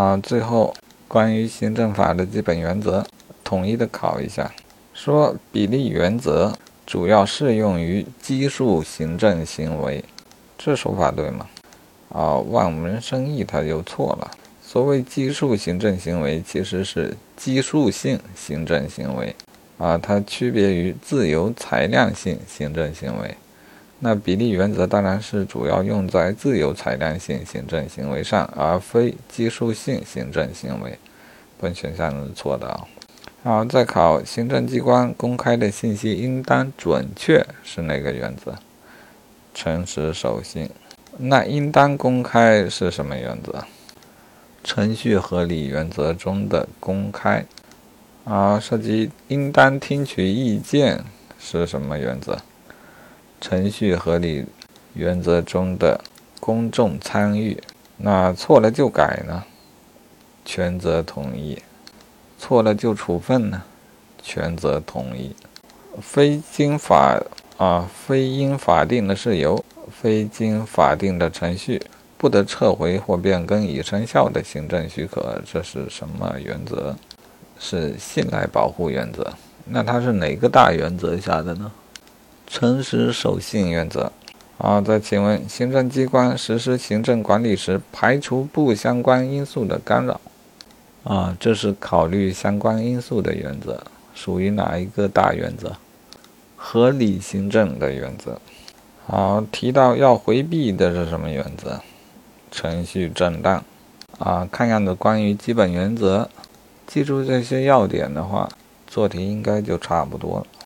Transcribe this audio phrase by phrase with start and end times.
[0.00, 0.74] 啊，最后
[1.06, 3.04] 关于行政法的基本原则，
[3.44, 4.50] 统一的考一下。
[4.94, 10.02] 说比例原则主要适用于奇数行政行为，
[10.56, 11.46] 这说法对吗？
[12.08, 14.30] 啊，望文生义，他又错了。
[14.62, 19.36] 所谓奇数行政行为，其实是奇数性行政行为，
[19.76, 23.36] 啊，它区别于自由裁量性行政行为。
[24.02, 30.98] 那比例原则当然是主要用在自由裁量性行政行为上，而非基数性行政行为。
[31.60, 32.86] 本选项是错的啊。
[33.42, 38.54] 好，再考行政机关公开的信息应当准确是哪个原则？
[39.52, 40.70] 诚实守信。
[41.18, 43.64] 那应当公开是什么原则？
[44.64, 47.44] 程序合理原则中的公开。
[48.24, 51.04] 啊，涉及应当听取意见
[51.38, 52.38] 是什么原则？
[53.40, 54.44] 程序合理
[54.94, 56.00] 原则中的
[56.38, 57.62] 公众参与。
[57.96, 59.44] 那错了就改呢？
[60.44, 61.62] 权责同意。
[62.38, 63.62] 错了就处分呢，
[64.22, 65.34] 权责同意。
[66.00, 67.20] 非经法
[67.58, 71.82] 啊，非因法定的事由，非经法定的程序，
[72.16, 76.96] 不得撤回或变更已生效的行政许可，这是什么原则？
[77.58, 79.30] 是信赖保护原则。
[79.66, 81.70] 那它是哪个大原则下的呢？
[82.52, 84.10] 诚实守信原则。
[84.58, 90.20] 好，再请问，行政机关实施行政管理时，排除不相关因素的干扰。
[91.04, 93.84] 啊，这是考虑相关因素的原则，
[94.16, 95.76] 属于哪一个大原则？
[96.56, 98.40] 合理行政的原则。
[99.06, 101.80] 好，提到要回避的是什么原则？
[102.50, 103.64] 程序正当。
[104.18, 106.28] 啊，看样子关于基本原则，
[106.88, 108.48] 记住这些要点的话，
[108.88, 110.46] 做题应该就差不多了。